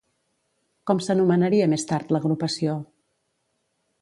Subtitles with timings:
[0.91, 2.77] Com s'anomenaria més tard l'agrupació?